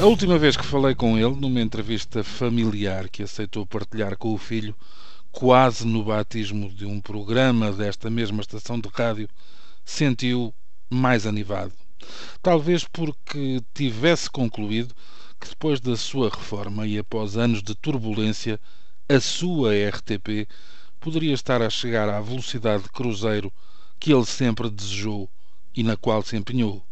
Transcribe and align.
A 0.00 0.06
última 0.06 0.38
vez 0.38 0.56
que 0.56 0.64
falei 0.64 0.94
com 0.94 1.18
ele, 1.18 1.36
numa 1.36 1.60
entrevista 1.60 2.24
familiar 2.24 3.06
que 3.10 3.22
aceitou 3.22 3.66
partilhar 3.66 4.16
com 4.16 4.32
o 4.32 4.38
filho, 4.38 4.74
quase 5.30 5.86
no 5.86 6.02
batismo 6.02 6.72
de 6.72 6.86
um 6.86 6.98
programa 6.98 7.70
desta 7.70 8.08
mesma 8.08 8.40
estação 8.40 8.80
de 8.80 8.88
rádio, 8.88 9.28
sentiu 9.84 10.54
mais 10.88 11.26
anivado. 11.26 11.74
Talvez 12.40 12.82
porque 12.90 13.60
tivesse 13.74 14.30
concluído 14.30 14.94
que 15.38 15.50
depois 15.50 15.80
da 15.82 15.94
sua 15.98 16.30
reforma 16.30 16.86
e 16.86 16.98
após 16.98 17.36
anos 17.36 17.62
de 17.62 17.74
turbulência, 17.74 18.58
a 19.06 19.20
sua 19.20 19.72
RTP 19.74 20.48
poderia 20.98 21.34
estar 21.34 21.60
a 21.60 21.68
chegar 21.68 22.08
à 22.08 22.22
velocidade 22.22 22.84
de 22.84 22.88
cruzeiro 22.88 23.52
que 23.98 24.14
ele 24.14 24.24
sempre 24.24 24.70
desejou 24.70 25.28
e 25.76 25.82
na 25.82 25.94
qual 25.94 26.22
se 26.22 26.38
empenhou. 26.38 26.82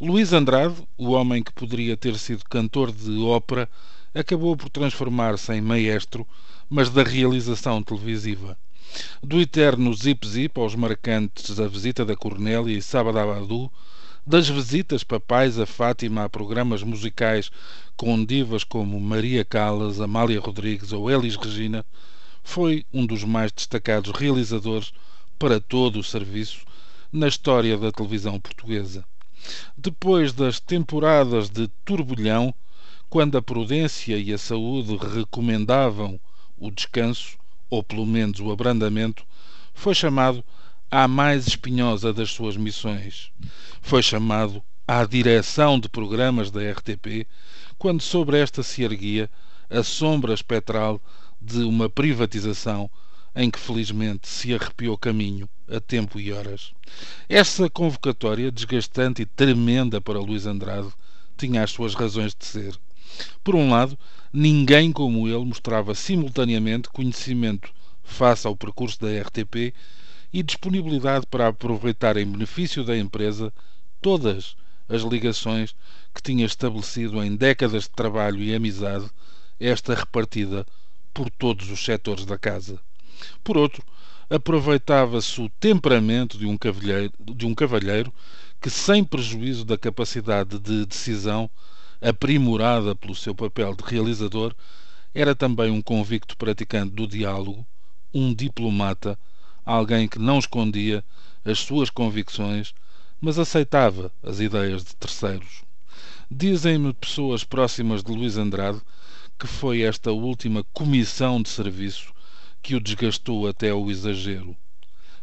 Luís 0.00 0.32
Andrade, 0.32 0.76
o 0.96 1.10
homem 1.10 1.42
que 1.42 1.52
poderia 1.52 1.96
ter 1.96 2.16
sido 2.18 2.44
cantor 2.44 2.92
de 2.92 3.18
ópera, 3.18 3.68
acabou 4.14 4.56
por 4.56 4.68
transformar-se 4.70 5.52
em 5.52 5.60
maestro, 5.60 6.26
mas 6.68 6.90
da 6.90 7.02
realização 7.02 7.82
televisiva. 7.82 8.56
Do 9.22 9.40
eterno 9.40 9.92
zip-zip 9.92 10.58
aos 10.58 10.74
marcantes 10.74 11.58
A 11.60 11.68
Visita 11.68 12.04
da 12.04 12.16
Cornélia 12.16 12.76
e 12.76 12.80
Sábado 12.80 13.18
Abadu, 13.18 13.70
das 14.26 14.48
visitas 14.48 15.02
papais 15.02 15.58
a 15.58 15.66
Fátima 15.66 16.24
a 16.24 16.28
programas 16.28 16.82
musicais 16.82 17.50
com 17.96 18.24
divas 18.24 18.62
como 18.62 19.00
Maria 19.00 19.44
Callas, 19.44 20.00
Amália 20.00 20.40
Rodrigues 20.40 20.92
ou 20.92 21.10
Elis 21.10 21.36
Regina, 21.36 21.84
foi 22.42 22.84
um 22.92 23.04
dos 23.04 23.24
mais 23.24 23.52
destacados 23.52 24.10
realizadores 24.12 24.92
para 25.38 25.60
todo 25.60 25.98
o 25.98 26.04
serviço 26.04 26.60
na 27.12 27.28
história 27.28 27.76
da 27.76 27.90
televisão 27.90 28.38
portuguesa. 28.38 29.04
Depois 29.76 30.32
das 30.32 30.60
temporadas 30.60 31.48
de 31.48 31.68
turbulhão, 31.84 32.54
quando 33.08 33.38
a 33.38 33.42
prudência 33.42 34.16
e 34.16 34.32
a 34.32 34.38
saúde 34.38 34.96
recomendavam 34.96 36.20
o 36.58 36.70
descanso, 36.70 37.38
ou 37.70 37.82
pelo 37.82 38.04
menos 38.06 38.40
o 38.40 38.50
abrandamento, 38.50 39.24
foi 39.72 39.94
chamado 39.94 40.44
à 40.90 41.06
mais 41.06 41.46
espinhosa 41.46 42.12
das 42.12 42.30
suas 42.30 42.56
missões. 42.56 43.30
Foi 43.80 44.02
chamado 44.02 44.62
à 44.86 45.04
direção 45.04 45.78
de 45.78 45.88
programas 45.88 46.50
da 46.50 46.60
RTP, 46.70 47.26
quando 47.78 48.02
sobre 48.02 48.38
esta 48.38 48.62
se 48.62 48.82
erguia 48.82 49.30
a 49.70 49.82
sombra 49.82 50.32
espectral 50.34 51.00
de 51.40 51.58
uma 51.58 51.88
privatização 51.88 52.90
em 53.40 53.52
que 53.52 53.58
felizmente 53.60 54.26
se 54.26 54.52
arrepiou 54.52 54.98
caminho 54.98 55.48
a 55.68 55.78
tempo 55.78 56.18
e 56.18 56.32
horas. 56.32 56.72
Essa 57.28 57.70
convocatória, 57.70 58.50
desgastante 58.50 59.22
e 59.22 59.26
tremenda 59.26 60.00
para 60.00 60.18
Luís 60.18 60.44
Andrade, 60.44 60.88
tinha 61.36 61.62
as 61.62 61.70
suas 61.70 61.94
razões 61.94 62.34
de 62.34 62.44
ser. 62.44 62.76
Por 63.44 63.54
um 63.54 63.70
lado, 63.70 63.96
ninguém 64.32 64.90
como 64.90 65.28
ele 65.28 65.44
mostrava 65.44 65.94
simultaneamente 65.94 66.88
conhecimento 66.88 67.72
face 68.02 68.44
ao 68.44 68.56
percurso 68.56 69.00
da 69.00 69.20
RTP 69.22 69.72
e 70.32 70.42
disponibilidade 70.42 71.24
para 71.24 71.46
aproveitar 71.46 72.16
em 72.16 72.26
benefício 72.26 72.82
da 72.82 72.98
empresa 72.98 73.52
todas 74.00 74.56
as 74.88 75.02
ligações 75.02 75.76
que 76.12 76.20
tinha 76.20 76.44
estabelecido 76.44 77.22
em 77.22 77.36
décadas 77.36 77.84
de 77.84 77.90
trabalho 77.90 78.42
e 78.42 78.52
amizade, 78.52 79.08
esta 79.60 79.94
repartida 79.94 80.66
por 81.14 81.30
todos 81.30 81.70
os 81.70 81.84
setores 81.84 82.26
da 82.26 82.36
casa. 82.36 82.80
Por 83.42 83.56
outro, 83.56 83.82
aproveitava-se 84.30 85.40
o 85.40 85.48
temperamento 85.48 86.36
de 86.36 86.46
um, 86.46 86.56
cavalheiro, 86.56 87.12
de 87.18 87.46
um 87.46 87.54
cavalheiro 87.54 88.12
que, 88.60 88.68
sem 88.68 89.02
prejuízo 89.02 89.64
da 89.64 89.78
capacidade 89.78 90.58
de 90.58 90.84
decisão 90.84 91.48
aprimorada 92.00 92.94
pelo 92.94 93.14
seu 93.14 93.34
papel 93.34 93.74
de 93.74 93.82
realizador, 93.84 94.54
era 95.14 95.34
também 95.34 95.70
um 95.70 95.82
convicto 95.82 96.36
praticante 96.36 96.94
do 96.94 97.06
diálogo, 97.06 97.66
um 98.12 98.34
diplomata, 98.34 99.18
alguém 99.64 100.06
que 100.06 100.18
não 100.18 100.38
escondia 100.38 101.04
as 101.44 101.58
suas 101.58 101.90
convicções, 101.90 102.74
mas 103.20 103.38
aceitava 103.38 104.12
as 104.22 104.38
ideias 104.38 104.84
de 104.84 104.94
terceiros. 104.94 105.62
Dizem-me 106.30 106.92
pessoas 106.92 107.42
próximas 107.42 108.02
de 108.02 108.12
Luís 108.12 108.36
Andrade 108.36 108.80
que 109.38 109.46
foi 109.46 109.82
esta 109.82 110.10
última 110.10 110.64
comissão 110.72 111.40
de 111.40 111.48
serviço 111.48 112.12
que 112.68 112.76
o 112.76 112.80
desgastou 112.80 113.48
até 113.48 113.70
ao 113.70 113.90
exagero. 113.90 114.54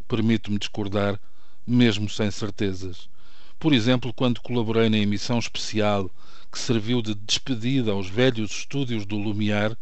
Permito-me 0.07 0.57
discordar, 0.57 1.19
mesmo 1.67 2.09
sem 2.09 2.31
certezas. 2.31 3.07
Por 3.59 3.71
exemplo, 3.71 4.11
quando 4.11 4.41
colaborei 4.41 4.89
na 4.89 4.97
emissão 4.97 5.37
especial 5.37 6.09
que 6.51 6.57
serviu 6.57 7.03
de 7.03 7.13
despedida 7.13 7.91
aos 7.91 8.09
velhos 8.09 8.49
estúdios 8.49 9.05
do 9.05 9.15
Lumiar 9.15 9.77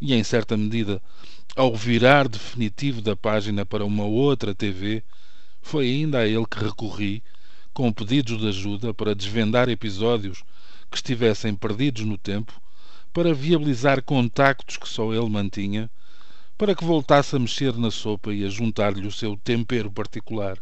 e, 0.00 0.14
em 0.14 0.24
certa 0.24 0.56
medida, 0.56 1.02
ao 1.54 1.76
virar 1.76 2.28
definitivo 2.28 3.02
da 3.02 3.14
página 3.14 3.66
para 3.66 3.84
uma 3.84 4.04
outra 4.04 4.54
TV, 4.54 5.04
foi 5.60 5.90
ainda 5.90 6.20
a 6.20 6.26
ele 6.26 6.46
que 6.46 6.64
recorri, 6.64 7.22
com 7.74 7.92
pedidos 7.92 8.40
de 8.40 8.48
ajuda 8.48 8.94
para 8.94 9.14
desvendar 9.14 9.68
episódios 9.68 10.42
que 10.90 10.96
estivessem 10.96 11.54
perdidos 11.54 12.06
no 12.06 12.16
tempo, 12.16 12.58
para 13.12 13.34
viabilizar 13.34 14.02
contactos 14.02 14.78
que 14.78 14.88
só 14.88 15.12
ele 15.12 15.28
mantinha 15.28 15.90
para 16.62 16.76
que 16.76 16.84
voltasse 16.84 17.34
a 17.34 17.40
mexer 17.40 17.76
na 17.76 17.90
sopa 17.90 18.32
e 18.32 18.44
a 18.44 18.48
juntar-lhe 18.48 19.04
o 19.04 19.10
seu 19.10 19.36
tempero 19.36 19.90
particular. 19.90 20.56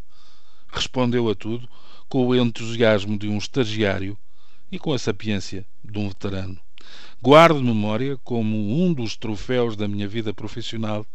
Respondeu 0.72 1.28
a 1.28 1.34
tudo 1.34 1.68
com 2.08 2.26
o 2.26 2.34
entusiasmo 2.34 3.18
de 3.18 3.28
um 3.28 3.36
estagiário 3.36 4.16
e 4.72 4.78
com 4.78 4.94
a 4.94 4.98
sapiência 4.98 5.62
de 5.84 5.98
um 5.98 6.08
veterano. 6.08 6.58
Guardo 7.20 7.62
memória, 7.62 8.16
como 8.24 8.82
um 8.82 8.94
dos 8.94 9.14
troféus 9.14 9.76
da 9.76 9.86
minha 9.86 10.08
vida 10.08 10.32
profissional, 10.32 11.06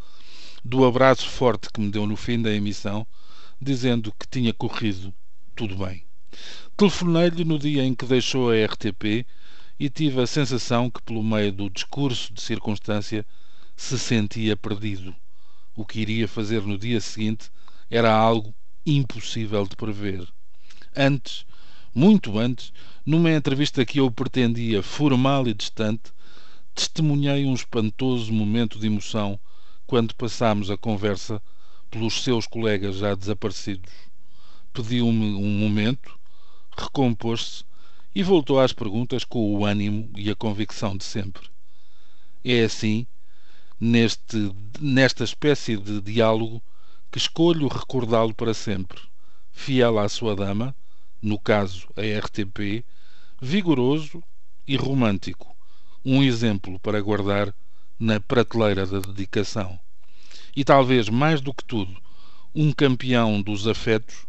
do 0.63 0.85
abraço 0.85 1.27
forte 1.27 1.71
que 1.73 1.81
me 1.81 1.89
deu 1.89 2.05
no 2.05 2.15
fim 2.15 2.39
da 2.39 2.53
emissão, 2.53 3.07
dizendo 3.59 4.13
que 4.19 4.27
tinha 4.27 4.53
corrido 4.53 5.11
tudo 5.55 5.75
bem. 5.83 6.03
Telefonei-lhe 6.77 7.43
no 7.43 7.57
dia 7.57 7.83
em 7.83 7.95
que 7.95 8.05
deixou 8.05 8.51
a 8.51 8.63
RTP 8.63 9.25
e 9.79 9.89
tive 9.89 10.21
a 10.21 10.27
sensação 10.27 10.91
que, 10.91 11.01
pelo 11.01 11.23
meio 11.23 11.51
do 11.51 11.71
discurso 11.71 12.31
de 12.31 12.39
circunstância, 12.39 13.25
se 13.75 13.99
sentia 13.99 14.55
perdido. 14.55 15.15
O 15.75 15.85
que 15.85 15.99
iria 15.99 16.27
fazer 16.27 16.61
no 16.61 16.77
dia 16.77 17.01
seguinte 17.01 17.51
era 17.89 18.13
algo 18.13 18.53
impossível 18.85 19.65
de 19.67 19.75
prever. 19.75 20.27
Antes, 20.95 21.45
muito 21.93 22.37
antes, 22.37 22.71
numa 23.05 23.31
entrevista 23.31 23.85
que 23.85 23.99
eu 23.99 24.09
pretendia 24.09 24.81
formal 24.81 25.47
e 25.47 25.53
distante, 25.53 26.13
testemunhei 26.73 27.45
um 27.45 27.53
espantoso 27.53 28.31
momento 28.31 28.79
de 28.79 28.87
emoção 28.87 29.39
quando 29.85 30.15
passámos 30.15 30.71
a 30.71 30.77
conversa 30.77 31.41
pelos 31.91 32.23
seus 32.23 32.47
colegas 32.47 32.97
já 32.97 33.13
desaparecidos. 33.13 33.91
Pediu-me 34.73 35.35
um 35.35 35.57
momento, 35.59 36.17
recompôs-se 36.75 37.63
e 38.13 38.23
voltou 38.23 38.59
às 38.59 38.73
perguntas 38.73 39.23
com 39.23 39.53
o 39.53 39.65
ânimo 39.65 40.09
e 40.15 40.29
a 40.29 40.35
convicção 40.35 40.97
de 40.97 41.03
sempre. 41.03 41.49
É 42.43 42.63
assim 42.63 43.05
neste, 43.79 44.51
nesta 44.79 45.23
espécie 45.23 45.77
de 45.77 46.01
diálogo 46.01 46.61
que 47.11 47.17
escolho 47.17 47.67
recordá-lo 47.67 48.33
para 48.33 48.53
sempre, 48.53 48.99
fiel 49.51 49.99
à 49.99 50.07
sua 50.09 50.35
dama, 50.35 50.75
no 51.21 51.39
caso 51.39 51.87
a 51.95 52.01
RTP, 52.01 52.85
vigoroso 53.41 54.23
e 54.67 54.75
romântico, 54.75 55.55
um 56.03 56.23
exemplo 56.23 56.79
para 56.79 57.01
guardar 57.01 57.53
na 57.99 58.19
prateleira 58.19 58.85
da 58.85 58.99
dedicação. 58.99 59.79
E 60.55 60.63
talvez 60.63 61.09
mais 61.09 61.41
do 61.41 61.53
que 61.53 61.63
tudo, 61.63 61.95
um 62.53 62.71
campeão 62.71 63.41
dos 63.41 63.67
afetos 63.67 64.25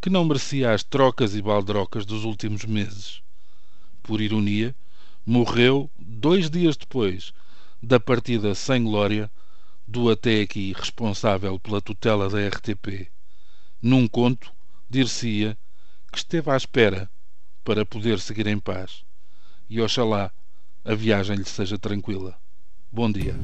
que 0.00 0.10
não 0.10 0.24
merecia 0.24 0.72
as 0.72 0.82
trocas 0.82 1.34
e 1.34 1.42
baldrocas 1.42 2.04
dos 2.06 2.24
últimos 2.24 2.64
meses. 2.64 3.20
Por 4.02 4.20
ironia, 4.20 4.74
morreu 5.26 5.90
dois 5.98 6.48
dias 6.48 6.76
depois 6.76 7.32
da 7.82 8.00
partida 8.00 8.54
sem 8.54 8.84
glória 8.84 9.30
do 9.86 10.10
até 10.10 10.42
aqui 10.42 10.72
responsável 10.72 11.58
pela 11.58 11.80
tutela 11.80 12.28
da 12.28 12.46
RTP. 12.46 13.08
Num 13.80 14.06
conto, 14.06 14.52
dir-se-ia 14.88 15.56
que 16.12 16.18
esteve 16.18 16.50
à 16.50 16.56
espera 16.56 17.10
para 17.64 17.86
poder 17.86 18.18
seguir 18.20 18.46
em 18.46 18.58
paz. 18.58 19.04
E 19.68 19.80
oxalá 19.80 20.30
a 20.84 20.94
viagem 20.94 21.36
lhe 21.36 21.44
seja 21.44 21.78
tranquila. 21.78 22.38
Bom 22.90 23.10
dia. 23.10 23.34